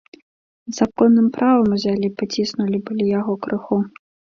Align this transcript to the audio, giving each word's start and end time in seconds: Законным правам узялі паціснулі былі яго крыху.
Законным 0.77 1.27
правам 1.37 1.69
узялі 1.77 2.13
паціснулі 2.17 2.85
былі 2.91 3.05
яго 3.19 3.33
крыху. 3.49 3.75